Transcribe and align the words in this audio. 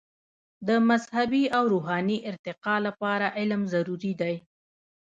د 0.67 0.69
مذهبي 0.89 1.43
او 1.57 1.63
روحاني 1.73 2.17
ارتقاء 2.31 2.79
لپاره 2.87 3.25
علم 3.37 3.61
ضروري 3.73 4.13
دی. 4.21 4.35